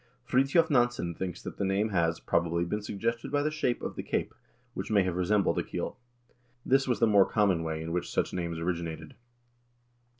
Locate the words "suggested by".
2.81-3.43